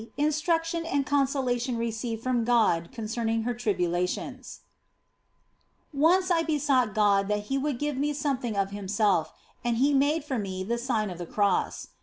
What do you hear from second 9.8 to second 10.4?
made for